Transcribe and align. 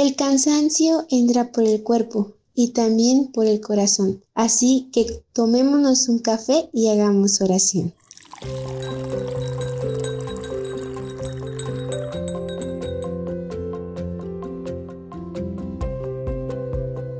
El 0.00 0.16
cansancio 0.16 1.04
entra 1.10 1.52
por 1.52 1.64
el 1.64 1.82
cuerpo 1.82 2.32
y 2.54 2.68
también 2.68 3.30
por 3.32 3.44
el 3.44 3.60
corazón. 3.60 4.24
Así 4.34 4.88
que 4.94 5.22
tomémonos 5.34 6.08
un 6.08 6.20
café 6.20 6.70
y 6.72 6.88
hagamos 6.88 7.42
oración. 7.42 7.92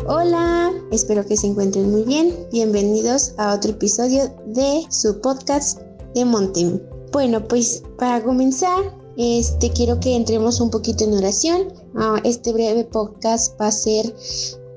Hola, 0.07 0.73
espero 0.91 1.27
que 1.27 1.37
se 1.37 1.49
encuentren 1.49 1.91
muy 1.91 2.05
bien. 2.05 2.35
Bienvenidos 2.51 3.35
a 3.37 3.53
otro 3.57 3.73
episodio 3.73 4.35
de 4.47 4.87
su 4.89 5.21
podcast 5.21 5.81
de 6.15 6.25
Montem. 6.25 6.81
Bueno, 7.13 7.47
pues 7.47 7.83
para 7.99 8.25
comenzar, 8.25 9.00
este 9.17 9.71
quiero 9.71 10.01
que 10.01 10.15
entremos 10.15 10.61
un 10.61 10.71
poquito 10.71 11.05
en 11.05 11.15
oración. 11.15 11.73
Ah, 11.95 12.21
este 12.25 12.53
breve 12.53 12.85
podcast 12.85 13.61
va 13.61 13.69
a 13.69 13.73
ser 13.73 14.15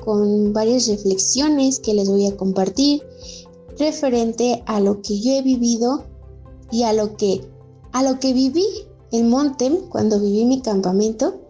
con 0.03 0.53
varias 0.53 0.87
reflexiones 0.87 1.79
que 1.79 1.93
les 1.93 2.09
voy 2.09 2.27
a 2.27 2.35
compartir 2.35 3.03
referente 3.77 4.63
a 4.65 4.79
lo 4.79 5.01
que 5.01 5.19
yo 5.19 5.33
he 5.33 5.41
vivido 5.41 6.03
y 6.71 6.83
a 6.83 6.93
lo 6.93 7.15
que 7.15 7.41
a 7.91 8.03
lo 8.03 8.19
que 8.19 8.33
viví 8.33 8.65
en 9.11 9.29
Montem 9.29 9.87
cuando 9.89 10.19
viví 10.19 10.45
mi 10.45 10.61
campamento 10.61 11.41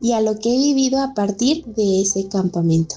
y 0.00 0.12
a 0.12 0.20
lo 0.20 0.38
que 0.38 0.54
he 0.54 0.58
vivido 0.58 1.00
a 1.00 1.14
partir 1.14 1.64
de 1.64 2.02
ese 2.02 2.28
campamento. 2.28 2.96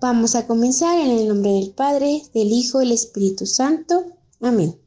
Vamos 0.00 0.34
a 0.34 0.46
comenzar 0.46 0.98
en 0.98 1.10
el 1.12 1.28
nombre 1.28 1.52
del 1.52 1.70
Padre, 1.70 2.22
del 2.34 2.52
Hijo 2.52 2.80
del 2.80 2.92
Espíritu 2.92 3.46
Santo. 3.46 4.04
Amén. 4.40 4.78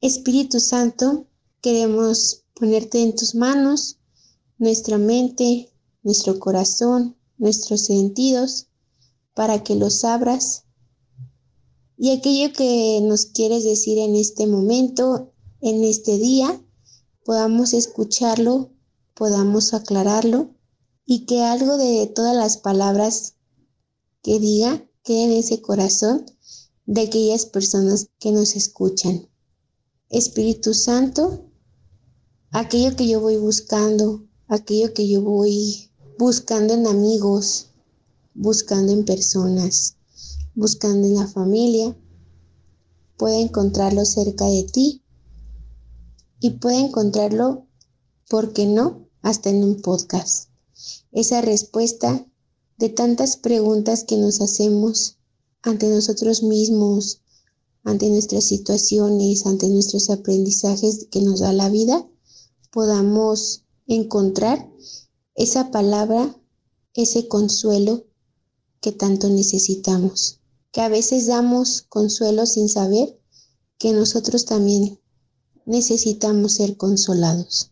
Espíritu 0.00 0.60
Santo, 0.60 1.26
queremos 1.62 2.43
ponerte 2.54 3.02
en 3.02 3.14
tus 3.14 3.34
manos 3.34 3.98
nuestra 4.58 4.98
mente, 4.98 5.72
nuestro 6.02 6.38
corazón, 6.38 7.16
nuestros 7.36 7.86
sentidos, 7.86 8.68
para 9.34 9.62
que 9.64 9.74
los 9.74 10.04
abras 10.04 10.64
y 11.96 12.10
aquello 12.10 12.52
que 12.52 13.00
nos 13.02 13.26
quieres 13.26 13.64
decir 13.64 13.98
en 13.98 14.16
este 14.16 14.46
momento, 14.46 15.32
en 15.60 15.84
este 15.84 16.18
día, 16.18 16.60
podamos 17.24 17.72
escucharlo, 17.72 18.72
podamos 19.14 19.74
aclararlo 19.74 20.50
y 21.06 21.26
que 21.26 21.42
algo 21.42 21.76
de 21.76 22.06
todas 22.08 22.34
las 22.34 22.56
palabras 22.56 23.34
que 24.22 24.40
diga 24.40 24.84
que 25.02 25.24
en 25.24 25.32
ese 25.32 25.60
corazón 25.60 26.26
de 26.86 27.02
aquellas 27.02 27.46
personas 27.46 28.08
que 28.18 28.32
nos 28.32 28.56
escuchan. 28.56 29.28
Espíritu 30.10 30.74
Santo, 30.74 31.50
aquello 32.54 32.94
que 32.94 33.08
yo 33.08 33.20
voy 33.20 33.36
buscando, 33.36 34.28
aquello 34.46 34.94
que 34.94 35.08
yo 35.08 35.20
voy 35.22 35.90
buscando 36.16 36.72
en 36.72 36.86
amigos, 36.86 37.70
buscando 38.32 38.92
en 38.92 39.04
personas, 39.04 39.96
buscando 40.54 41.08
en 41.08 41.16
la 41.16 41.26
familia, 41.26 41.98
puede 43.16 43.40
encontrarlo 43.40 44.04
cerca 44.04 44.46
de 44.46 44.62
ti 44.62 45.02
y 46.38 46.50
puede 46.50 46.78
encontrarlo, 46.78 47.66
¿por 48.28 48.52
qué 48.52 48.66
no?, 48.66 49.08
hasta 49.20 49.50
en 49.50 49.64
un 49.64 49.82
podcast. 49.82 50.48
Esa 51.10 51.40
respuesta 51.40 52.24
de 52.78 52.88
tantas 52.88 53.36
preguntas 53.36 54.04
que 54.04 54.16
nos 54.16 54.40
hacemos 54.40 55.18
ante 55.62 55.88
nosotros 55.88 56.44
mismos, 56.44 57.20
ante 57.82 58.08
nuestras 58.10 58.44
situaciones, 58.44 59.44
ante 59.44 59.68
nuestros 59.68 60.08
aprendizajes 60.08 61.08
que 61.10 61.20
nos 61.20 61.40
da 61.40 61.52
la 61.52 61.68
vida, 61.68 62.08
podamos 62.74 63.62
encontrar 63.86 64.68
esa 65.36 65.70
palabra, 65.70 66.36
ese 66.92 67.28
consuelo 67.28 68.04
que 68.80 68.90
tanto 68.90 69.28
necesitamos, 69.28 70.40
que 70.72 70.80
a 70.80 70.88
veces 70.88 71.28
damos 71.28 71.82
consuelo 71.88 72.46
sin 72.46 72.68
saber 72.68 73.16
que 73.78 73.92
nosotros 73.92 74.44
también 74.44 75.00
necesitamos 75.66 76.54
ser 76.54 76.76
consolados. 76.76 77.70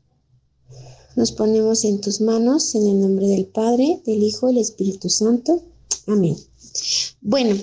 Nos 1.17 1.33
ponemos 1.33 1.85
en 1.85 2.01
tus 2.01 2.21
manos 2.21 2.75
en 2.77 2.87
el 2.87 3.01
nombre 3.01 3.27
del 3.27 3.47
Padre, 3.47 4.01
del 4.07 4.23
Hijo 4.23 4.51
y 4.51 4.55
del 4.55 4.63
Espíritu 4.63 5.11
Santo. 5.11 5.63
Amén. 6.07 6.37
Bueno, 7.21 7.57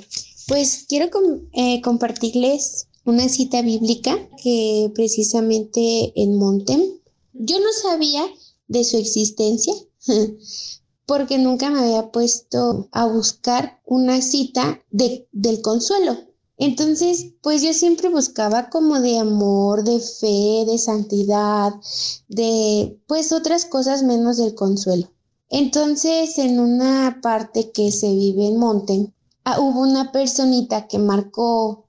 pues 0.48 0.86
quiero 0.90 1.10
eh, 1.54 1.82
compartirles 1.82 2.88
una 3.06 3.30
cita 3.30 3.62
bíblica 3.62 4.18
que 4.44 4.92
precisamente 4.94 6.12
en 6.16 6.36
Montem 6.36 6.99
yo 7.40 7.58
no 7.60 7.72
sabía 7.72 8.24
de 8.68 8.84
su 8.84 8.98
existencia 8.98 9.74
porque 11.06 11.38
nunca 11.40 11.70
me 11.70 11.80
había 11.80 12.12
puesto 12.12 12.90
a 12.92 13.06
buscar 13.08 13.82
una 13.86 14.22
cita 14.22 14.80
de, 14.92 15.28
del 15.32 15.62
consuelo. 15.62 16.18
Entonces, 16.58 17.28
pues 17.42 17.62
yo 17.62 17.74
siempre 17.74 18.10
buscaba 18.10 18.70
como 18.70 19.00
de 19.00 19.18
amor, 19.18 19.86
de 19.86 20.02
fe, 20.02 20.66
de 20.68 20.78
santidad, 20.78 21.74
de 22.28 23.00
pues 23.08 23.32
otras 23.32 23.66
cosas 23.66 24.04
menos 24.04 24.36
del 24.38 24.54
consuelo. 24.54 25.10
Entonces, 25.50 26.38
en 26.38 26.60
una 26.60 27.22
parte 27.24 27.72
que 27.72 27.92
se 27.94 28.14
vive 28.14 28.48
en 28.48 28.58
Monten, 28.58 29.14
ah, 29.46 29.62
hubo 29.62 29.82
una 29.82 30.12
personita 30.12 30.88
que 30.88 31.00
marcó, 31.00 31.86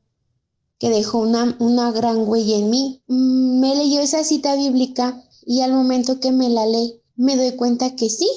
que 0.78 0.88
dejó 0.88 1.18
una, 1.18 1.56
una 1.58 1.90
gran 1.90 2.26
huella 2.28 2.56
en 2.56 2.70
mí. 2.70 3.02
Mm, 3.08 3.58
me 3.60 3.74
leyó 3.74 4.00
esa 4.00 4.22
cita 4.22 4.54
bíblica 4.54 5.24
y 5.50 5.62
al 5.62 5.72
momento 5.72 6.20
que 6.20 6.30
me 6.30 6.48
la 6.48 6.64
leí, 6.64 7.02
me 7.16 7.36
doy 7.36 7.56
cuenta 7.56 7.96
que 7.96 8.08
sí, 8.08 8.30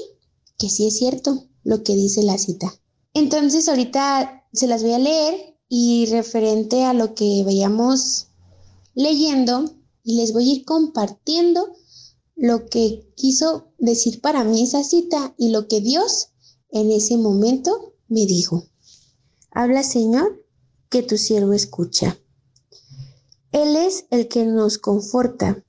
que 0.57 0.67
sí 0.67 0.87
es 0.87 0.97
cierto 0.97 1.45
lo 1.63 1.83
que 1.83 1.95
dice 1.95 2.23
la 2.23 2.39
cita. 2.39 2.73
Entonces, 3.13 3.69
ahorita 3.69 4.47
se 4.51 4.65
las 4.65 4.81
voy 4.81 4.93
a 4.93 4.97
leer 4.97 5.55
y 5.69 6.07
referente 6.07 6.85
a 6.85 6.95
lo 6.95 7.13
que 7.13 7.43
vayamos 7.45 8.29
leyendo 8.95 9.75
y 10.01 10.15
les 10.15 10.33
voy 10.33 10.49
a 10.49 10.53
ir 10.55 10.65
compartiendo 10.65 11.75
lo 12.35 12.65
que 12.65 13.07
quiso 13.15 13.67
decir 13.77 14.19
para 14.19 14.43
mí 14.43 14.63
esa 14.63 14.83
cita 14.83 15.35
y 15.37 15.49
lo 15.49 15.67
que 15.67 15.81
Dios 15.81 16.29
en 16.71 16.89
ese 16.89 17.17
momento 17.17 17.93
me 18.07 18.25
dijo. 18.25 18.65
Habla 19.51 19.83
Señor, 19.83 20.43
que 20.89 21.03
tu 21.03 21.19
siervo 21.19 21.53
escucha. 21.53 22.17
Él 23.51 23.75
es 23.75 24.05
el 24.09 24.27
que 24.27 24.45
nos 24.45 24.79
conforta 24.79 25.63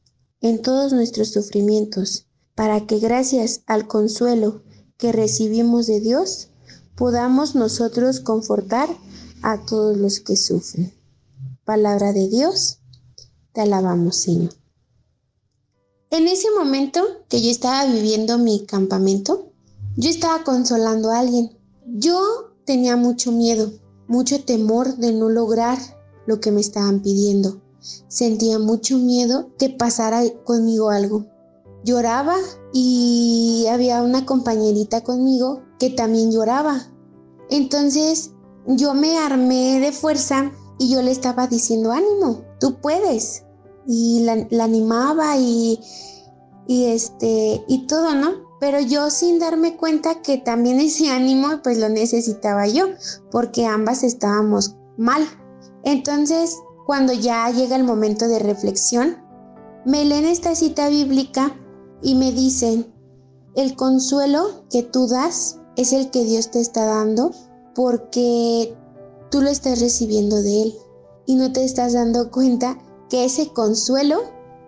en 0.45 0.61
todos 0.61 0.93
nuestros 0.93 1.29
sufrimientos, 1.29 2.27
para 2.55 2.87
que 2.87 2.99
gracias 2.99 3.63
al 3.67 3.89
consuelo 3.89 4.63
que 4.99 5.11
recibimos 5.11 5.87
de 5.87 6.01
Dios, 6.01 6.51
podamos 6.97 7.55
nosotros 7.55 8.21
confortar 8.21 8.91
a 9.41 9.65
todos 9.65 9.97
los 9.97 10.21
que 10.21 10.37
sufren. 10.37 10.93
Palabra 11.65 12.13
de 12.13 12.29
Dios, 12.29 12.81
te 13.55 13.63
alabamos 13.63 14.17
Señor. 14.17 14.53
En 16.11 16.29
ese 16.29 16.49
momento 16.51 17.03
que 17.31 17.41
yo 17.41 17.51
estaba 17.51 17.91
viviendo 17.91 18.37
mi 18.37 18.67
campamento, 18.67 19.51
yo 19.97 20.11
estaba 20.11 20.45
consolando 20.45 21.11
a 21.11 21.21
alguien. 21.21 21.57
Yo 21.87 22.21
tenía 22.67 22.99
mucho 22.99 23.33
miedo, 23.33 23.73
mucho 24.09 24.45
temor 24.45 24.99
de 24.99 25.15
no 25.15 25.31
lograr 25.31 25.79
lo 26.27 26.39
que 26.39 26.53
me 26.53 26.61
estaban 26.61 27.01
pidiendo. 27.01 27.64
Sentía 28.09 28.59
mucho 28.59 28.99
miedo 28.99 29.51
que 29.59 29.71
pasara 29.71 30.23
conmigo 30.45 30.91
algo. 30.91 31.27
Lloraba 31.85 32.37
y 32.73 33.67
había 33.71 34.03
una 34.03 34.25
compañerita 34.25 35.03
conmigo 35.03 35.63
que 35.79 35.91
también 35.91 36.33
lloraba. 36.33 36.81
Entonces 37.51 38.33
yo 38.67 38.95
me 38.95 39.19
armé 39.19 39.81
de 39.81 39.93
fuerza 39.93 40.51
y 40.79 40.91
yo 40.91 41.03
le 41.03 41.11
estaba 41.11 41.47
diciendo, 41.47 41.93
ánimo, 41.93 42.43
tú 42.59 42.81
puedes. 42.81 43.45
Y 43.87 44.21
la, 44.21 44.65
animaba 44.65 45.37
y, 45.37 45.79
y, 46.67 46.87
este, 46.87 47.63
y 47.69 47.87
todo, 47.87 48.15
¿no? 48.15 48.45
Pero 48.61 48.81
yo 48.81 49.11
sin 49.11 49.39
darme 49.39 49.77
cuenta 49.77 50.23
que 50.23 50.39
también 50.39 50.81
ese 50.81 51.11
ánimo 51.11 51.61
pues 51.63 51.77
lo 51.79 51.91
necesitaba 51.91 52.67
yo, 52.67 52.87
porque 53.31 53.67
ambas 53.67 54.03
estábamos 54.03 54.77
mal. 54.97 55.23
Entonces, 55.85 56.57
cuando 56.87 57.13
ya 57.13 57.51
llega 57.51 57.77
el 57.77 57.85
momento 57.85 58.29
de 58.29 58.39
reflexión, 58.39 59.17
me 59.85 60.05
leen 60.05 60.25
esta 60.25 60.55
cita 60.55 60.89
bíblica 60.89 61.57
y 62.03 62.15
me 62.15 62.33
dicen, 62.33 62.93
el 63.55 63.77
consuelo 63.77 64.65
que 64.71 64.83
tú 64.83 65.07
das 65.07 65.59
es 65.77 65.93
el 65.93 66.11
que 66.11 66.25
Dios 66.25 66.51
te 66.51 66.61
está 66.61 66.85
dando 66.85 67.31
porque 67.75 68.77
tú 69.31 69.41
lo 69.41 69.49
estás 69.49 69.81
recibiendo 69.81 70.43
de 70.43 70.63
Él 70.63 70.75
y 71.27 71.37
no 71.37 71.53
te 71.53 71.65
estás 71.65 71.93
dando 71.93 72.31
cuenta 72.31 72.79
que 73.09 73.25
ese 73.25 73.49
consuelo 73.49 74.23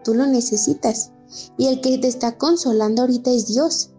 tú 0.05 0.15
lo 0.15 0.27
necesitas. 0.27 1.13
Y 1.59 1.67
el 1.67 1.81
que 1.81 1.99
te 1.99 2.09
está 2.09 2.39
consolando 2.39 3.03
ahorita 3.03 3.31
es 3.31 3.49
Dios. 3.49 3.91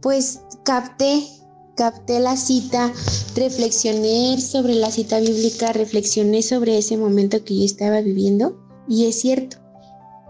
Pues 0.00 0.40
capté, 0.64 1.26
capté 1.76 2.20
la 2.20 2.36
cita, 2.36 2.92
reflexioné 3.34 4.40
sobre 4.40 4.74
la 4.74 4.90
cita 4.90 5.20
bíblica, 5.20 5.72
reflexioné 5.72 6.42
sobre 6.42 6.78
ese 6.78 6.96
momento 6.96 7.44
que 7.44 7.58
yo 7.58 7.64
estaba 7.64 8.00
viviendo 8.00 8.58
y 8.88 9.06
es 9.06 9.20
cierto. 9.20 9.58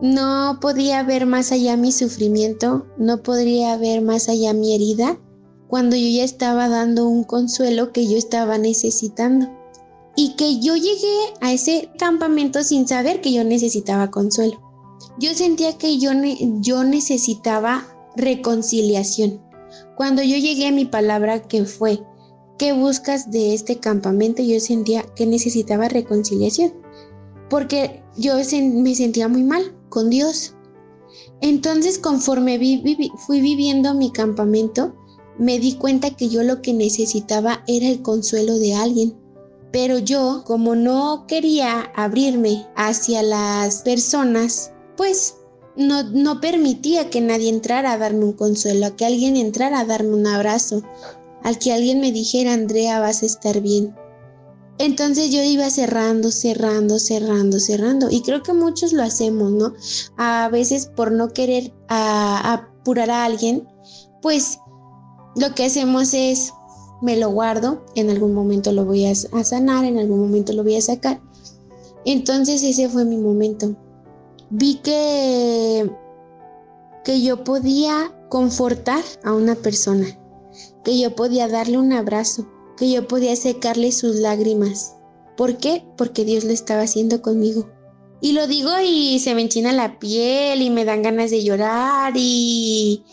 no 0.00 0.59
podía 0.61 1.03
ver 1.05 1.27
más 1.27 1.53
allá 1.53 1.77
mi 1.77 1.93
sufrimiento, 1.93 2.87
no 2.99 3.23
podría 3.23 3.77
ver 3.77 4.03
más 4.03 4.29
allá 4.29 4.53
mi 4.53 4.75
herida, 4.75 5.21
cuando 5.69 5.97
yo 5.97 6.06
ya 6.06 6.25
estaba 6.25 6.69
dando 6.69 7.06
un 7.09 7.25
consuelo 7.25 7.93
que 7.93 8.06
yo 8.06 8.19
estaba 8.19 8.59
necesitando. 8.59 9.49
Y 10.15 10.35
que 10.35 10.61
yo 10.61 10.77
llegué 10.77 11.17
a 11.41 11.55
ese 11.55 11.89
campamento 11.99 12.62
sin 12.62 12.87
saber 12.87 13.23
que 13.23 13.33
yo 13.33 13.43
necesitaba 13.44 14.11
consuelo. 14.11 14.61
Yo 15.19 15.33
sentía 15.33 15.79
que 15.79 15.99
yo, 15.99 16.11
yo 16.61 16.85
necesitaba 16.85 17.87
reconciliación. 18.17 19.41
Cuando 19.97 20.23
yo 20.23 20.37
llegué 20.37 20.69
a 20.69 20.73
mi 20.73 20.85
palabra 20.85 21.43
que 21.43 21.65
fue, 21.65 22.03
¿qué 22.59 22.73
buscas 22.73 23.31
de 23.31 23.55
este 23.55 23.79
campamento? 23.79 24.43
Yo 24.43 24.59
sentía 24.61 25.03
que 25.15 25.27
necesitaba 25.27 25.89
reconciliación. 25.89 26.73
Porque 27.50 28.03
yo 28.17 28.35
me 28.37 28.94
sentía 28.94 29.29
muy 29.29 29.43
mal 29.43 29.75
con 29.89 30.09
Dios. 30.09 30.55
Entonces, 31.41 31.99
conforme 31.99 32.59
fui 33.27 33.41
viviendo 33.41 33.94
mi 33.94 34.11
campamento, 34.11 34.94
me 35.39 35.59
di 35.59 35.75
cuenta 35.75 36.11
que 36.17 36.29
yo 36.29 36.43
lo 36.43 36.62
que 36.62 36.73
necesitaba 36.73 37.62
era 37.67 37.89
el 37.89 38.00
consuelo 38.00 38.59
de 38.59 38.75
alguien. 38.75 39.15
Pero 39.73 39.99
yo, 39.99 40.44
como 40.47 40.75
no 40.75 41.27
quería 41.27 41.93
abrirme 41.97 42.67
hacia 42.77 43.23
las 43.23 43.83
personas, 43.83 44.73
pues 44.97 45.37
no, 45.77 46.41
permitía 46.41 47.11
que 47.11 47.21
nadie 47.21 47.49
entrara 47.49 47.93
a 47.93 47.99
darme 47.99 48.25
un 48.25 48.33
consuelo, 48.33 48.87
a 48.87 48.97
que 48.97 49.07
alguien 49.07 49.37
entrara 49.37 49.81
a 49.81 49.85
darme 49.85 50.15
un 50.15 50.27
abrazo, 50.27 50.83
al 51.43 51.59
que 51.59 51.73
alguien 51.73 52.01
me 52.01 52.13
dijera, 52.13 52.53
Andrea, 52.53 53.01
vas 53.01 53.23
a 53.23 53.27
estar 53.27 53.61
bien. 53.61 53.95
Entonces 54.79 55.31
yo 55.31 55.43
iba 55.43 55.69
cerrando, 55.71 56.31
cerrando, 56.31 56.99
cerrando, 56.99 57.61
cerrando. 57.61 58.11
Y 58.11 58.23
creo 58.23 58.43
que 58.43 58.53
muchos 58.53 58.93
lo 58.93 59.03
hacemos, 59.03 59.53
¿no? 59.53 59.75
A 60.17 60.49
veces 60.51 60.87
por 60.87 61.13
no 61.13 61.29
querer 61.33 61.73
apurar 61.89 63.11
a 63.11 63.25
alguien, 63.25 63.69
pues 64.23 64.59
lo 65.37 65.55
que 65.55 65.67
hacemos 65.67 66.15
es, 66.15 66.53
me 67.01 67.17
lo 67.17 67.31
guardo, 67.31 67.85
en 67.95 68.11
algún 68.11 68.35
momento 68.35 68.73
lo 68.73 68.85
voy 68.85 69.07
a 69.07 69.15
sanar, 69.15 69.85
en 69.85 69.99
algún 69.99 70.21
momento 70.21 70.53
lo 70.53 70.63
voy 70.63 70.77
a 70.77 70.83
sacar. 70.83 71.21
Entonces 72.05 72.63
ese 72.63 72.89
fue 72.89 73.05
mi 73.05 73.17
momento. 73.17 73.77
Vi 74.55 74.75
que, 74.83 75.91
que 77.07 77.23
yo 77.23 77.43
podía 77.43 78.13
confortar 78.29 79.03
a 79.25 79.33
una 79.33 79.55
persona, 79.55 80.07
que 80.85 81.01
yo 81.01 81.17
podía 81.17 81.49
darle 81.49 81.79
un 81.79 81.95
abrazo, 81.95 82.47
que 82.77 82.91
yo 82.91 83.09
podía 83.09 83.35
secarle 83.35 83.93
sus 83.93 84.17
lágrimas. 84.17 84.95
¿Por 85.39 85.57
qué? 85.57 85.87
Porque 85.97 86.27
Dios 86.27 86.45
lo 86.45 86.51
estaba 86.51 86.83
haciendo 86.83 87.23
conmigo. 87.23 87.71
Y 88.21 88.33
lo 88.33 88.47
digo 88.47 88.73
y 88.85 89.21
se 89.21 89.35
me 89.35 89.41
enchina 89.41 89.73
la 89.73 89.99
piel 89.99 90.61
y 90.61 90.69
me 90.69 90.85
dan 90.85 91.01
ganas 91.01 91.31
de 91.31 91.43
llorar 91.43 92.13
y, 92.15 93.07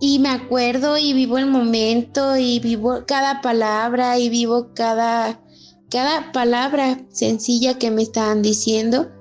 y 0.00 0.18
me 0.18 0.30
acuerdo 0.30 0.98
y 0.98 1.12
vivo 1.12 1.38
el 1.38 1.46
momento 1.46 2.36
y 2.36 2.58
vivo 2.58 3.04
cada 3.06 3.42
palabra 3.42 4.18
y 4.18 4.28
vivo 4.28 4.72
cada, 4.74 5.40
cada 5.88 6.32
palabra 6.32 7.06
sencilla 7.12 7.78
que 7.78 7.92
me 7.92 8.02
estaban 8.02 8.42
diciendo. 8.42 9.12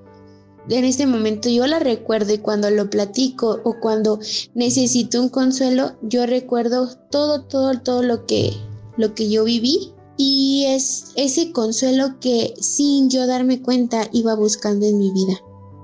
En 0.69 0.83
este 0.83 1.06
momento 1.06 1.50
yo 1.50 1.67
la 1.67 1.79
recuerdo 1.79 2.33
y 2.33 2.39
cuando 2.39 2.69
lo 2.71 2.89
platico 2.89 3.59
o 3.63 3.79
cuando 3.79 4.19
necesito 4.56 5.21
un 5.21 5.29
consuelo, 5.29 5.94
yo 6.01 6.25
recuerdo 6.25 6.89
todo, 7.12 7.44
todo, 7.44 7.79
todo 7.81 8.01
lo 8.01 8.25
que, 8.25 8.53
lo 8.97 9.13
que 9.13 9.29
yo 9.29 9.44
viví 9.44 9.94
y 10.17 10.65
es 10.67 11.12
ese 11.15 11.51
consuelo 11.51 12.19
que 12.19 12.53
sin 12.59 13.09
yo 13.09 13.27
darme 13.27 13.62
cuenta 13.62 14.07
iba 14.12 14.35
buscando 14.35 14.85
en 14.85 14.97
mi 14.97 15.12
vida. 15.12 15.39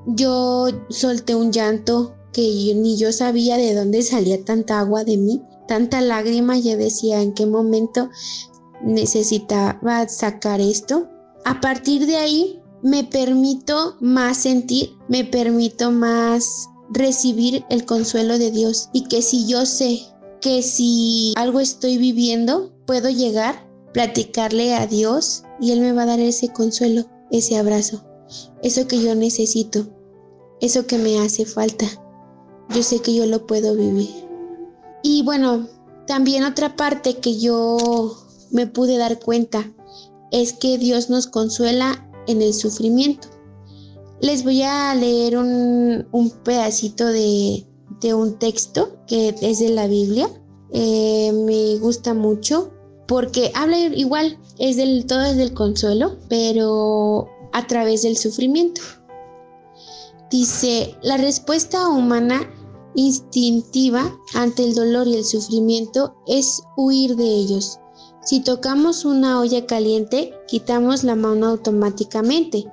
Yo 0.08 0.70
solté 0.90 1.36
un 1.36 1.52
llanto 1.52 2.16
que 2.34 2.74
ni 2.76 2.98
yo 2.98 3.12
sabía 3.12 3.58
de 3.58 3.76
dónde 3.76 4.02
salía 4.02 4.44
tanta 4.44 4.80
agua 4.80 5.04
de 5.04 5.18
mí, 5.18 5.42
tanta 5.68 6.02
lágrima, 6.02 6.58
ya 6.58 6.76
decía 6.76 7.22
en 7.22 7.34
qué 7.34 7.46
momento 7.46 8.10
necesitaba 8.84 10.08
sacar 10.08 10.60
esto. 10.60 11.08
A 11.46 11.60
partir 11.60 12.06
de 12.06 12.18
ahí 12.18 12.61
me 12.84 13.04
permito 13.04 13.96
más 14.00 14.38
sentir, 14.38 14.98
me 15.08 15.24
permito 15.24 15.92
más 15.92 16.70
recibir 16.90 17.64
el 17.70 17.86
consuelo 17.86 18.38
de 18.38 18.52
Dios 18.52 18.90
y 18.94 19.04
que 19.04 19.22
si 19.22 19.48
yo 19.48 19.66
sé 19.66 20.02
que 20.42 20.64
si 20.64 21.34
algo 21.38 21.60
estoy 21.60 21.98
viviendo, 21.98 22.74
puedo 22.86 23.10
llegar, 23.10 23.68
platicarle 23.94 24.74
a 24.74 24.88
Dios 24.88 25.44
y 25.60 25.72
Él 25.72 25.82
me 25.82 25.94
va 25.94 26.04
a 26.04 26.08
dar 26.08 26.20
ese 26.20 26.50
consuelo, 26.50 27.06
ese 27.30 27.58
abrazo, 27.58 28.04
eso 28.64 28.88
que 28.88 29.02
yo 29.02 29.14
necesito, 29.14 29.88
eso 30.60 30.88
que 30.88 30.98
me 30.98 31.20
hace 31.20 31.46
falta. 31.46 31.86
Yo 32.74 32.84
sé 32.84 33.00
que 33.00 33.14
yo 33.14 33.26
lo 33.26 33.46
puedo 33.46 33.76
vivir. 33.76 34.10
Y 35.04 35.24
bueno, 35.24 35.68
también 36.08 36.44
otra 36.44 36.76
parte 36.76 37.18
que 37.18 37.38
yo 37.40 38.18
me 38.50 38.66
pude 38.66 38.98
dar 38.98 39.20
cuenta 39.20 39.72
es 40.32 40.54
que 40.54 40.78
Dios 40.78 41.10
nos 41.10 41.28
consuela 41.28 42.08
en 42.28 42.42
el 42.42 42.54
sufrimiento. 42.54 43.28
Les 44.22 44.44
voy 44.44 44.62
a 44.62 44.94
leer 44.96 45.38
un, 45.38 46.06
pedacito 46.44 47.08
de, 47.08 47.66
de 48.02 48.14
un 48.14 48.38
texto 48.38 48.98
que 49.08 49.36
es 49.42 49.60
de 49.60 49.70
la 49.70 49.88
Biblia 49.88 50.30
eh, 50.74 51.34
me 51.34 51.78
gusta 51.80 52.14
mucho 52.14 52.72
porque 53.08 53.52
habla 53.56 53.78
igual, 53.78 54.40
es 54.58 54.78
del 54.78 55.06
todo 55.06 55.22
es 55.24 55.36
del 55.36 55.54
consuelo, 55.54 56.18
pero 56.30 57.28
a 57.52 57.68
través 57.68 58.04
del 58.04 58.16
sufrimiento. 58.16 58.82
Dice, 60.30 60.96
la 61.02 61.18
respuesta 61.18 61.90
humana 61.90 62.50
instintiva 62.96 64.18
ante 64.34 64.64
el 64.64 64.76
dolor 64.76 65.08
y 65.08 65.16
el 65.16 65.26
sufrimiento 65.26 66.16
es 66.26 66.62
huir 66.78 67.18
de 67.18 67.26
ellos. 67.26 67.81
Si 68.24 68.42
tocamos 68.42 69.04
una 69.04 69.40
olla 69.40 69.66
caliente, 69.66 70.34
quitamos 70.48 71.04
la 71.04 71.16
mano 71.16 71.48
automáticamente. 71.48 72.66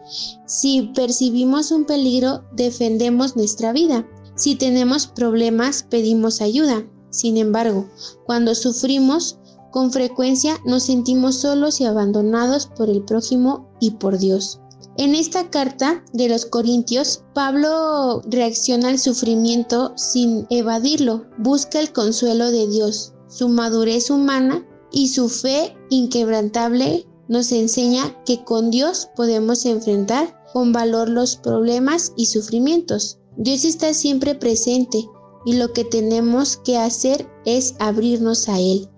Si 0.47 0.91
percibimos 0.95 1.71
un 1.71 1.87
peligro, 1.87 2.45
defendemos 2.53 3.35
nuestra 3.35 3.73
vida. 3.73 4.07
Si 4.35 4.57
tenemos 4.57 5.07
problemas, 5.07 5.85
pedimos 5.89 6.43
ayuda. 6.43 6.87
Sin 7.11 7.39
embargo, 7.39 7.89
cuando 8.27 8.55
sufrimos, 8.55 9.39
con 9.71 9.91
frecuencia 9.91 10.59
nos 10.67 10.85
sentimos 10.85 11.37
solos 11.37 11.81
y 11.81 11.85
abandonados 11.85 12.67
por 12.67 12.91
el 12.91 13.03
prójimo 13.03 13.71
y 13.81 13.93
por 13.93 14.19
Dios. 14.19 14.61
En 14.99 15.15
esta 15.15 15.49
carta 15.49 16.05
de 16.13 16.29
los 16.29 16.45
Corintios, 16.45 17.23
Pablo 17.33 18.21
reacciona 18.27 18.89
al 18.89 18.99
sufrimiento 18.99 19.93
sin 19.97 20.47
evadirlo, 20.51 21.27
busca 21.39 21.81
el 21.81 21.93
consuelo 21.93 22.51
de 22.51 22.67
Dios. 22.67 23.15
Su 23.29 23.49
madurez 23.49 24.11
humana 24.11 24.67
y 24.91 25.09
su 25.09 25.29
fe 25.29 25.77
inquebrantable 25.91 27.07
nos 27.29 27.53
enseña 27.53 28.23
que 28.25 28.45
con 28.45 28.71
Dios 28.71 29.09
podemos 29.15 29.65
enfrentar 29.67 30.35
con 30.53 30.73
valor 30.73 31.09
los 31.09 31.37
problemas 31.37 32.13
y 32.17 32.27
sufrimientos. 32.27 33.19
Dios 33.37 33.65
está 33.65 33.95
siempre 33.95 34.35
presente 34.35 35.07
y 35.45 35.55
lo 35.55 35.73
que 35.73 35.85
tenemos 35.85 36.57
que 36.57 36.77
hacer 36.77 37.29
es 37.45 37.75
abrirnos 37.79 38.49
a 38.49 38.59
Él 38.59 38.89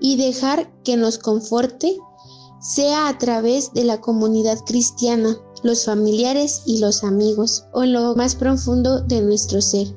y 0.00 0.16
dejar 0.16 0.72
que 0.82 0.96
nos 0.96 1.18
conforte, 1.18 1.96
sea 2.60 3.08
a 3.08 3.18
través 3.18 3.72
de 3.72 3.84
la 3.84 4.00
comunidad 4.00 4.58
cristiana, 4.66 5.36
los 5.62 5.84
familiares 5.84 6.62
y 6.66 6.78
los 6.78 7.04
amigos, 7.04 7.64
o 7.72 7.84
lo 7.84 8.14
más 8.14 8.34
profundo 8.34 9.00
de 9.00 9.20
nuestro 9.20 9.60
ser. 9.60 9.88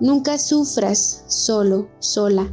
Nunca 0.00 0.38
sufras 0.38 1.24
solo, 1.28 1.88
sola. 2.00 2.52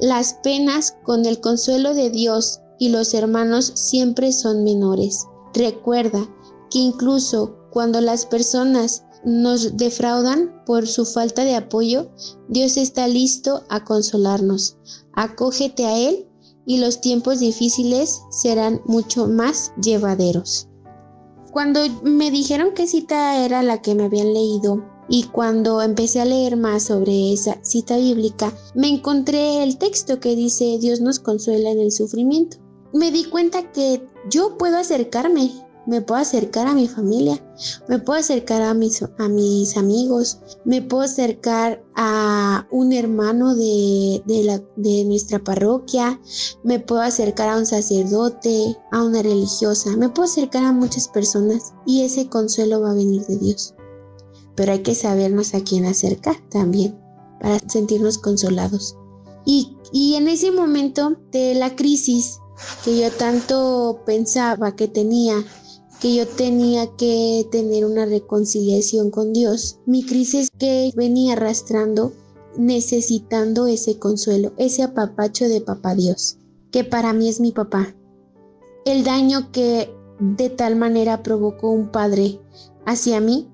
Las 0.00 0.34
penas 0.42 0.96
con 1.04 1.26
el 1.26 1.40
consuelo 1.40 1.94
de 1.94 2.10
Dios 2.10 2.60
y 2.78 2.88
los 2.88 3.14
hermanos 3.14 3.72
siempre 3.74 4.32
son 4.32 4.64
menores. 4.64 5.26
Recuerda 5.54 6.26
que 6.70 6.78
incluso 6.78 7.56
cuando 7.70 8.00
las 8.00 8.26
personas 8.26 9.04
nos 9.24 9.76
defraudan 9.76 10.64
por 10.66 10.86
su 10.86 11.04
falta 11.04 11.44
de 11.44 11.54
apoyo, 11.54 12.10
Dios 12.48 12.76
está 12.76 13.06
listo 13.06 13.62
a 13.68 13.84
consolarnos. 13.84 14.76
Acógete 15.12 15.86
a 15.86 15.98
Él 15.98 16.28
y 16.66 16.78
los 16.78 17.00
tiempos 17.00 17.40
difíciles 17.40 18.22
serán 18.30 18.80
mucho 18.86 19.28
más 19.28 19.72
llevaderos. 19.80 20.68
Cuando 21.52 21.80
me 22.02 22.30
dijeron 22.30 22.70
qué 22.74 22.86
cita 22.86 23.44
era 23.44 23.62
la 23.62 23.82
que 23.82 23.94
me 23.94 24.04
habían 24.04 24.32
leído 24.32 24.82
y 25.08 25.24
cuando 25.24 25.82
empecé 25.82 26.20
a 26.20 26.24
leer 26.24 26.56
más 26.56 26.84
sobre 26.84 27.32
esa 27.32 27.58
cita 27.62 27.96
bíblica, 27.96 28.52
me 28.74 28.88
encontré 28.88 29.62
el 29.62 29.78
texto 29.78 30.20
que 30.20 30.36
dice 30.36 30.78
Dios 30.80 31.00
nos 31.00 31.18
consuela 31.18 31.70
en 31.70 31.80
el 31.80 31.92
sufrimiento. 31.92 32.58
Me 32.92 33.10
di 33.10 33.24
cuenta 33.24 33.72
que 33.72 34.06
yo 34.30 34.56
puedo 34.58 34.76
acercarme 34.76 35.50
me 35.86 36.00
puedo 36.00 36.20
acercar 36.20 36.66
a 36.66 36.74
mi 36.74 36.86
familia, 36.86 37.42
me 37.88 37.98
puedo 37.98 38.18
acercar 38.18 38.62
a 38.62 38.74
mis, 38.74 39.02
amigos, 39.76 40.38
me 40.64 40.82
puedo 40.82 41.02
acercar 41.02 41.82
a 41.96 42.66
un 42.70 42.92
hermano 42.92 43.54
de 43.54 44.22
nuestra 45.06 45.42
parroquia, 45.42 46.20
me 46.62 46.78
puedo 46.78 47.02
acercar 47.02 47.48
a 47.48 47.56
un 47.56 47.66
sacerdote, 47.66 48.76
a 48.92 49.02
una 49.02 49.22
religiosa, 49.22 49.96
me 49.96 50.08
puedo 50.08 50.24
acercar 50.24 50.64
a 50.64 50.72
muchas 50.72 51.08
personas 51.08 51.74
y 51.86 52.02
ese 52.02 52.28
consuelo 52.28 52.80
va 52.80 52.92
a 52.92 52.94
venir 52.94 53.24
de 53.26 53.38
Dios. 53.38 53.74
Pero 54.62 54.74
hay 54.74 54.82
que 54.84 54.94
sabernos 54.94 55.54
a 55.54 55.64
quién 55.64 55.86
acercar 55.86 56.36
también 56.48 56.96
para 57.40 57.58
sentirnos 57.68 58.16
consolados. 58.16 58.96
Y, 59.44 59.76
y 59.90 60.14
en 60.14 60.28
ese 60.28 60.52
momento 60.52 61.16
de 61.32 61.56
la 61.56 61.74
crisis 61.74 62.38
que 62.84 62.96
yo 62.96 63.10
tanto 63.10 64.02
pensaba 64.06 64.76
que 64.76 64.86
tenía, 64.86 65.34
que 66.00 66.14
yo 66.14 66.28
tenía 66.28 66.86
que 66.94 67.44
tener 67.50 67.84
una 67.84 68.06
reconciliación 68.06 69.10
con 69.10 69.32
Dios, 69.32 69.80
mi 69.84 70.06
crisis 70.06 70.48
que 70.56 70.92
venía 70.94 71.32
arrastrando, 71.32 72.12
necesitando 72.56 73.66
ese 73.66 73.98
consuelo, 73.98 74.52
ese 74.58 74.84
apapacho 74.84 75.48
de 75.48 75.60
papá 75.60 75.96
Dios, 75.96 76.38
que 76.70 76.84
para 76.84 77.12
mí 77.12 77.28
es 77.28 77.40
mi 77.40 77.50
papá. 77.50 77.96
El 78.84 79.02
daño 79.02 79.50
que 79.50 79.92
de 80.20 80.50
tal 80.50 80.76
manera 80.76 81.24
provocó 81.24 81.70
un 81.70 81.90
padre 81.90 82.38
hacia 82.86 83.20
mí, 83.20 83.48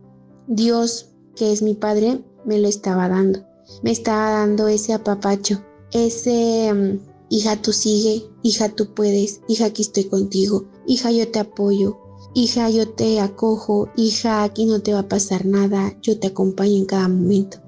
Dios, 0.49 1.11
que 1.37 1.53
es 1.53 1.61
mi 1.61 1.75
padre, 1.75 2.23
me 2.47 2.59
lo 2.59 2.69
estaba 2.69 3.09
dando. 3.09 3.41
Me 3.83 3.91
estaba 3.91 4.31
dando 4.31 4.67
ese 4.67 4.95
apapacho, 4.95 5.63
ese 5.93 6.73
mm, 6.73 7.01
hija 7.29 7.61
tú 7.61 7.73
sigue, 7.75 8.25
hija 8.43 8.71
tú 8.71 8.95
puedes, 8.95 9.43
hija 9.47 9.67
aquí 9.67 9.83
estoy 9.83 10.05
contigo, 10.05 10.65
hija 10.87 11.11
yo 11.11 11.31
te 11.31 11.39
apoyo, 11.39 11.99
hija 12.33 12.71
yo 12.71 12.89
te 12.89 13.21
acojo, 13.21 13.91
hija 13.95 14.43
aquí 14.43 14.65
no 14.65 14.81
te 14.81 14.95
va 14.95 15.01
a 15.01 15.09
pasar 15.09 15.45
nada, 15.45 15.95
yo 16.01 16.19
te 16.19 16.29
acompaño 16.29 16.77
en 16.77 16.87
cada 16.87 17.09
momento. 17.09 17.59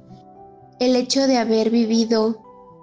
El 0.79 0.97
hecho 0.97 1.27
de 1.27 1.37
haber 1.37 1.69
vivido 1.69 2.39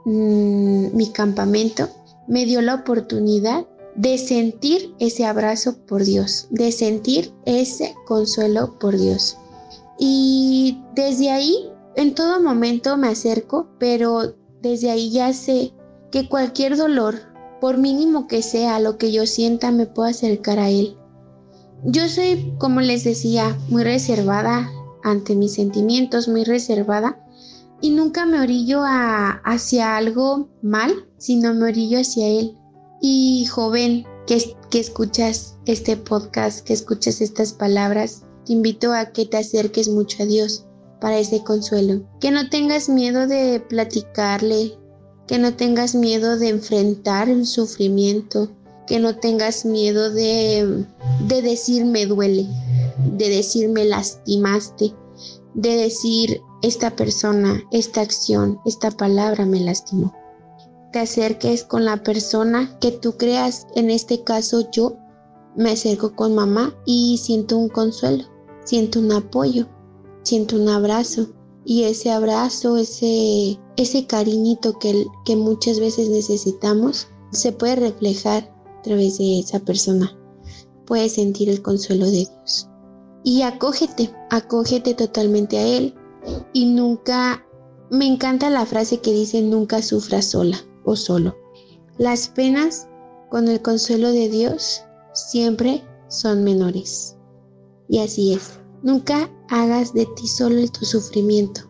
mm, 0.05 0.95
mi 0.95 1.07
campamento 1.07 1.89
me 2.27 2.45
dio 2.45 2.61
la 2.61 2.75
oportunidad 2.75 3.65
de 3.95 4.19
sentir 4.19 4.93
ese 4.99 5.25
abrazo 5.25 5.75
por 5.87 6.03
Dios, 6.03 6.45
de 6.51 6.71
sentir 6.71 7.33
ese 7.45 7.95
consuelo 8.05 8.77
por 8.77 8.95
Dios. 8.95 9.37
Y 9.99 10.81
desde 10.95 11.31
ahí, 11.31 11.69
en 11.95 12.13
todo 12.13 12.41
momento 12.41 12.97
me 12.97 13.07
acerco, 13.07 13.67
pero 13.79 14.35
desde 14.61 14.91
ahí 14.91 15.11
ya 15.11 15.33
sé 15.33 15.73
que 16.11 16.29
cualquier 16.29 16.77
dolor, 16.77 17.15
por 17.59 17.77
mínimo 17.77 18.27
que 18.27 18.41
sea 18.41 18.79
lo 18.79 18.97
que 18.97 19.11
yo 19.11 19.25
sienta, 19.25 19.71
me 19.71 19.87
puedo 19.87 20.09
acercar 20.09 20.59
a 20.59 20.69
Él. 20.69 20.97
Yo 21.83 22.07
soy, 22.07 22.53
como 22.57 22.81
les 22.81 23.03
decía, 23.03 23.57
muy 23.69 23.83
reservada 23.83 24.69
ante 25.03 25.35
mis 25.35 25.53
sentimientos, 25.53 26.27
muy 26.27 26.43
reservada, 26.43 27.23
y 27.81 27.91
nunca 27.91 28.25
me 28.25 28.39
orillo 28.39 28.81
a, 28.83 29.41
hacia 29.45 29.97
algo 29.97 30.49
mal, 30.61 30.91
sino 31.17 31.53
me 31.53 31.65
orillo 31.65 31.99
hacia 31.99 32.27
Él. 32.27 32.57
Y 33.01 33.45
joven, 33.45 34.05
que, 34.25 34.55
que 34.71 34.79
escuchas 34.79 35.55
este 35.65 35.97
podcast, 35.97 36.65
que 36.65 36.73
escuchas 36.73 37.21
estas 37.21 37.53
palabras, 37.53 38.23
te 38.47 38.53
invito 38.53 38.93
a 38.93 39.07
que 39.07 39.25
te 39.25 39.35
acerques 39.35 39.89
mucho 39.89 40.23
a 40.23 40.25
Dios 40.25 40.65
para 41.01 41.19
ese 41.19 41.43
consuelo. 41.43 42.01
Que 42.21 42.31
no 42.31 42.49
tengas 42.49 42.87
miedo 42.87 43.27
de 43.27 43.59
platicarle, 43.59 44.77
que 45.27 45.37
no 45.37 45.53
tengas 45.53 45.93
miedo 45.93 46.37
de 46.37 46.47
enfrentar 46.47 47.27
un 47.27 47.45
sufrimiento, 47.45 48.49
que 48.87 48.99
no 48.99 49.17
tengas 49.17 49.65
miedo 49.65 50.09
de, 50.11 50.85
de 51.27 51.41
decir 51.41 51.83
me 51.83 52.05
duele, 52.05 52.47
de 53.17 53.29
decir 53.29 53.67
me 53.67 53.83
lastimaste, 53.83 54.93
de 55.53 55.75
decir 55.75 56.39
esta 56.61 56.95
persona, 56.95 57.61
esta 57.71 57.99
acción, 57.99 58.59
esta 58.65 58.91
palabra 58.91 59.45
me 59.45 59.59
lastimó 59.59 60.13
te 60.93 60.99
acerques 60.99 61.65
con 61.65 61.83
la 61.83 62.01
persona 62.01 62.77
que 62.79 62.91
tú 62.91 63.17
creas. 63.17 63.67
En 63.75 63.89
este 63.89 64.23
caso 64.23 64.71
yo 64.71 64.95
me 65.57 65.71
acerco 65.71 66.15
con 66.15 66.35
mamá 66.35 66.73
y 66.85 67.17
siento 67.17 67.57
un 67.57 67.67
consuelo, 67.67 68.23
siento 68.67 68.99
un 68.99 69.11
apoyo, 69.13 69.67
siento 70.23 70.57
un 70.57 70.67
abrazo. 70.67 71.29
Y 71.65 71.83
ese 71.83 72.11
abrazo, 72.11 72.77
ese, 72.77 73.59
ese 73.75 74.07
cariñito 74.07 74.77
que, 74.79 75.05
que 75.25 75.35
muchas 75.35 75.79
veces 75.79 76.09
necesitamos, 76.09 77.07
se 77.31 77.51
puede 77.51 77.75
reflejar 77.77 78.53
a 78.77 78.81
través 78.83 79.17
de 79.17 79.39
esa 79.39 79.59
persona. 79.59 80.17
Puedes 80.85 81.13
sentir 81.13 81.49
el 81.49 81.61
consuelo 81.61 82.05
de 82.05 82.25
Dios. 82.25 82.69
Y 83.23 83.41
acógete, 83.41 84.13
acógete 84.29 84.93
totalmente 84.93 85.57
a 85.57 85.67
Él. 85.67 85.95
Y 86.53 86.65
nunca, 86.65 87.45
me 87.89 88.05
encanta 88.05 88.49
la 88.49 88.65
frase 88.65 88.99
que 88.99 89.11
dice, 89.11 89.41
nunca 89.41 89.81
sufras 89.81 90.25
sola 90.25 90.57
o 90.85 90.95
solo. 90.95 91.35
Las 91.97 92.29
penas 92.29 92.87
con 93.29 93.47
el 93.47 93.61
consuelo 93.61 94.11
de 94.11 94.29
Dios 94.29 94.83
siempre 95.13 95.83
son 96.07 96.43
menores. 96.43 97.16
Y 97.89 97.99
así 97.99 98.33
es. 98.33 98.59
Nunca 98.83 99.29
hagas 99.49 99.93
de 99.93 100.05
ti 100.15 100.27
solo 100.27 100.67
tu 100.67 100.85
sufrimiento, 100.85 101.61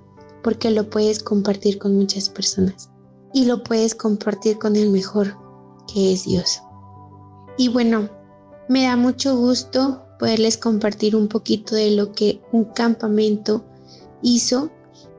porque 0.44 0.72
lo 0.72 0.90
puedes 0.90 1.22
compartir 1.22 1.78
con 1.80 1.96
muchas 1.96 2.30
personas. 2.30 2.90
Y 3.34 3.46
lo 3.46 3.64
puedes 3.64 3.96
compartir 3.96 4.58
con 4.58 4.76
el 4.76 4.90
mejor, 4.90 5.38
que 5.94 6.14
es 6.14 6.26
Dios. 6.26 6.62
Y 7.58 7.70
bueno, 7.70 8.10
me 8.70 8.84
da 8.84 8.96
mucho 8.96 9.38
gusto 9.38 10.04
poderles 10.20 10.58
compartir 10.58 11.16
un 11.16 11.28
poquito 11.28 11.76
de 11.76 11.92
lo 11.92 12.12
que 12.12 12.42
un 12.52 12.66
campamento 12.66 13.64
hizo 14.22 14.70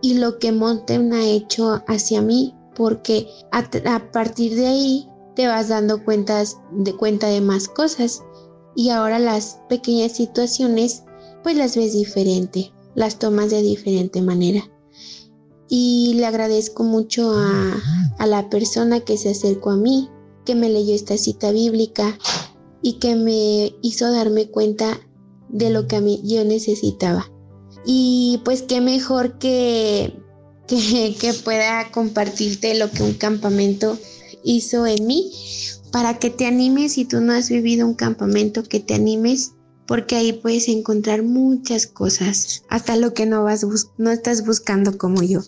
y 0.00 0.14
lo 0.14 0.38
que 0.38 0.52
Montem 0.52 1.12
ha 1.12 1.24
hecho 1.24 1.82
hacia 1.86 2.22
mí 2.22 2.54
porque 2.78 3.28
a, 3.50 4.12
partir 4.12 4.54
de 4.54 4.66
ahí 4.66 5.08
te 5.34 5.48
vas 5.48 5.68
dando 5.68 6.04
cuentas 6.04 6.58
de 6.70 6.94
cuenta 6.94 7.26
de 7.26 7.40
más 7.40 7.68
cosas 7.68 8.22
y 8.78 8.90
ahora 8.90 9.18
las 9.18 9.58
pequeñas 9.68 10.12
situaciones 10.12 11.02
pues 11.42 11.56
las 11.56 11.76
ves 11.76 11.94
diferente, 11.94 12.72
las 12.94 13.18
tomas 13.18 13.50
de 13.50 13.60
diferente 13.60 14.22
manera. 14.22 14.70
Y 15.68 16.12
le 16.14 16.26
agradezco 16.26 16.84
mucho 16.84 17.32
a, 17.36 17.76
a 18.18 18.26
la 18.28 18.48
persona 18.48 19.00
que 19.00 19.18
se 19.18 19.30
acercó 19.30 19.70
a 19.70 19.76
mí, 19.76 20.08
que 20.44 20.54
me 20.54 20.68
leyó 20.68 20.94
esta 20.94 21.18
cita 21.18 21.50
bíblica 21.50 22.16
y 22.80 23.00
que 23.00 23.16
me 23.16 23.74
hizo 23.82 24.12
darme 24.12 24.48
cuenta 24.48 25.00
de 25.48 25.70
lo 25.70 25.88
que 25.88 25.96
a 25.96 26.00
mí 26.00 26.20
yo 26.22 26.44
necesitaba. 26.44 27.28
Y 27.84 28.40
pues 28.44 28.62
qué 28.62 28.80
mejor 28.80 29.40
que 29.40 30.22
que, 30.68 31.34
pueda 31.44 31.90
compartirte 31.90 32.78
lo 32.78 32.92
que 32.92 33.02
un 33.02 33.14
campamento 33.14 33.98
hizo 34.44 34.86
en 34.86 35.04
mí 35.04 35.32
para 35.90 36.18
que 36.18 36.30
te 36.30 36.46
animes 36.46 36.92
si 36.92 37.04
tú 37.04 37.20
no 37.20 37.32
has 37.32 37.48
vivido 37.48 37.86
un 37.86 37.94
campamento, 37.94 38.62
que 38.62 38.80
te 38.80 38.94
animes 38.94 39.52
porque 39.88 40.16
ahí 40.16 40.34
puedes 40.34 40.68
encontrar 40.68 41.22
muchas 41.22 41.86
cosas, 41.86 42.62
hasta 42.68 42.96
lo 42.96 43.14
que 43.14 43.24
no 43.24 43.42
vas 43.42 43.66
no 43.96 44.10
estás 44.10 44.44
buscando 44.44 44.98
como 44.98 45.22
yo. 45.22 45.40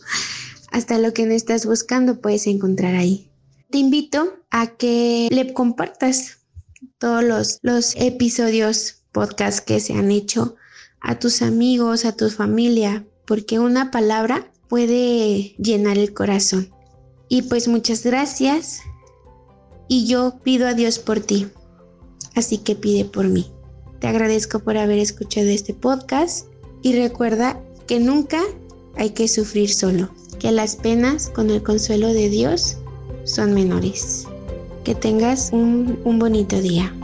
Hasta 0.73 0.99
lo 0.99 1.13
que 1.13 1.27
no 1.27 1.35
estás 1.35 1.67
buscando 1.67 2.23
puedes 2.23 2.47
encontrar 2.47 2.95
ahí. 2.95 3.31
Te 3.71 3.77
invito 3.77 4.39
a 4.51 4.69
que 4.69 5.29
le 5.31 5.53
compartas 5.53 6.39
todos 6.99 7.61
los, 7.63 7.95
episodios 7.97 9.03
podcast 9.13 9.59
que 9.59 9.79
se 9.79 9.93
han 9.93 10.11
hecho 10.11 10.57
a 11.03 11.19
tus 11.19 11.43
amigos, 11.43 12.07
a 12.07 12.13
tu 12.13 12.31
familia, 12.31 13.05
porque 13.27 13.59
una 13.59 13.91
palabra 13.91 14.51
puede 14.69 15.55
llenar 15.59 15.99
el 15.99 16.15
corazón. 16.15 16.71
Y 17.29 17.43
pues 17.43 17.69
muchas 17.69 18.05
gracias 18.05 18.81
y 19.91 20.07
yo 20.07 20.39
pido 20.45 20.69
a 20.69 20.75
Dios 20.75 21.01
por 21.01 21.19
ti. 21.19 21.49
Así 22.37 22.59
que 22.59 22.77
pide 22.77 23.05
por 23.05 23.29
mí. 23.29 23.51
Te 23.99 24.07
agradezco 24.07 24.61
por 24.61 24.79
haber 24.79 25.01
escuchado 25.01 25.49
este 25.49 25.75
podcast 25.75 26.47
y 26.81 26.97
recuerda 26.97 27.61
que 27.89 27.99
nunca 27.99 28.41
hay 28.97 29.11
que 29.11 29.27
sufrir 29.27 29.69
solo, 29.69 30.09
que 30.39 30.53
las 30.53 30.77
penas 30.77 31.29
con 31.29 31.51
el 31.51 31.65
consuelo 31.65 32.15
de 32.15 32.31
Dios 32.31 32.77
son 33.25 33.53
menores. 33.53 34.27
Que 34.85 34.95
tengas 34.95 35.51
un, 35.53 36.01
un 36.05 36.21
bonito 36.21 36.61
día. 36.61 36.95